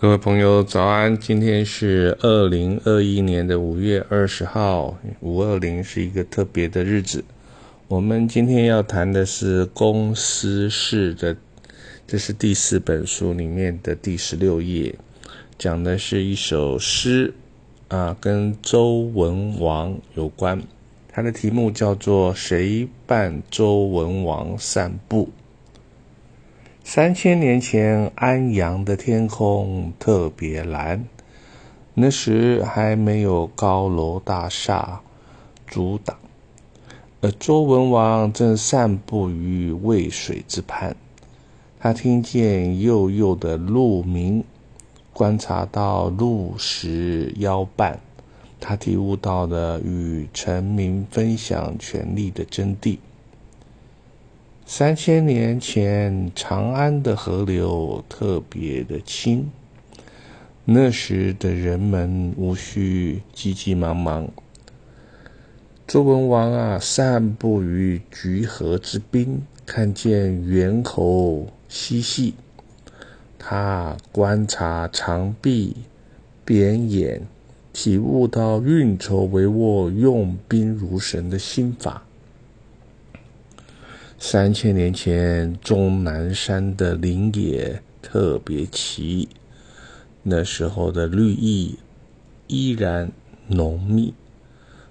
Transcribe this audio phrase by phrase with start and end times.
[0.00, 1.16] 各位朋友，早安！
[1.16, 7.24] 今天是二零二一年的五月二十号，五二零是一个特别的日子。
[7.86, 11.36] 我们今天要谈的是公司式的，
[12.08, 14.92] 这是第四本书里面的第十六页，
[15.56, 17.32] 讲的是一首诗
[17.86, 20.60] 啊，跟周文王有关。
[21.08, 25.26] 它的题目叫做《谁伴周文王散步》。
[26.86, 31.02] 三千年前，安阳的天空特别蓝。
[31.94, 35.00] 那时还没有高楼大厦
[35.66, 36.14] 阻挡，
[37.22, 40.94] 而周文王正散步于渭水之畔。
[41.80, 44.44] 他听见幼幼的鹿鸣，
[45.14, 47.98] 观察到鹿食腰伴，
[48.60, 52.98] 他体悟到了与臣民分享权力的真谛。
[54.66, 59.50] 三千年前，长安的河流特别的清。
[60.64, 64.26] 那时的人们无需急急忙忙。
[65.86, 72.32] 周文王啊，散步于橘河之滨，看见猿猴嬉戏，
[73.38, 75.76] 他观察长臂、
[76.42, 77.20] 扁眼，
[77.74, 82.02] 体悟到运筹帷幄、用兵如神的心法。
[84.26, 89.28] 三千年前，终南山的林野特别奇，
[90.22, 91.78] 那时候的绿意
[92.46, 93.12] 依然
[93.48, 94.14] 浓密。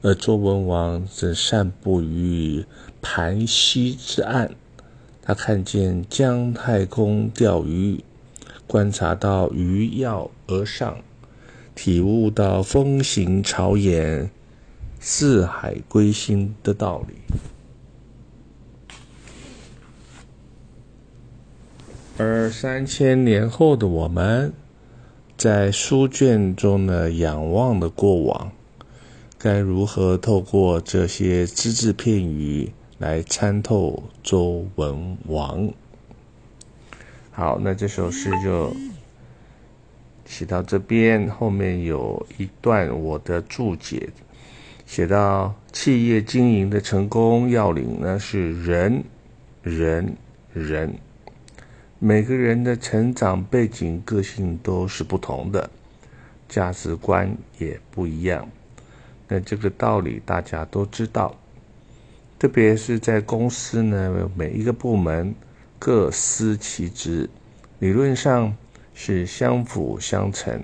[0.00, 2.64] 而周文王正散步于
[3.02, 4.52] 盘溪之岸，
[5.20, 8.02] 他看见姜太公钓鱼，
[8.66, 11.00] 观察到鱼跃而上，
[11.74, 14.30] 体悟到风行草偃、
[14.98, 17.14] 四海归心的道理。
[22.20, 24.52] 而三千年后的我们，
[25.36, 28.50] 在书卷中呢仰望的过往，
[29.38, 35.70] 该如何透过这些只字片语来参透周文王？
[37.30, 38.74] 好，那这首诗就
[40.24, 44.08] 写到这边，后面有一段我的注解，
[44.86, 49.04] 写到企业经营的成功要领呢是人，
[49.62, 50.16] 人，
[50.52, 50.92] 人。
[52.00, 55.68] 每个人的成长背景、个性都是不同的，
[56.48, 58.48] 价值观也不一样。
[59.26, 61.34] 那这个道理大家都知道，
[62.38, 65.34] 特别是在公司呢，每一个部门
[65.76, 67.28] 各司其职，
[67.80, 68.56] 理论上
[68.94, 70.62] 是相辅相成，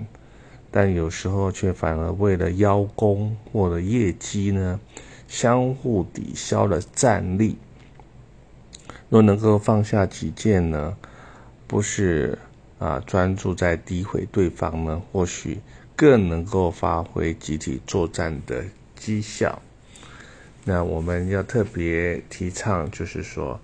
[0.71, 4.79] 但有时候却反而为了邀功或者业绩呢，
[5.27, 7.57] 相互抵消了战力。
[9.09, 10.95] 若能够放下己见呢？
[11.67, 12.37] 不是
[12.77, 15.57] 啊，专注在诋毁对方呢，或许
[15.95, 18.63] 更能够发挥集体作战的
[18.95, 19.61] 绩效。
[20.63, 23.59] 那我们要特别提倡，就是说，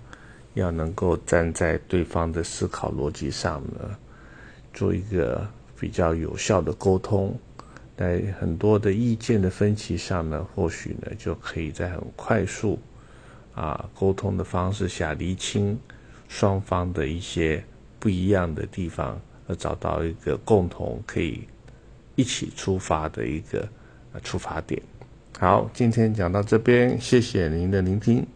[0.54, 3.96] 要能够站在对方的思考逻辑上呢，
[4.72, 5.46] 做一个
[5.78, 7.38] 比较有效的沟通。
[7.96, 12.78] 在很多的意见的分歧上呢，或许呢，就可以在很快速
[13.54, 15.78] 啊沟通的方式下厘清
[16.28, 17.62] 双方的一些。
[18.02, 21.46] 不一样的地方，而找到一个共同可以
[22.16, 23.68] 一起出发的一个
[24.24, 24.82] 出发点。
[25.38, 28.26] 好，今天讲到这边，谢谢您的聆听。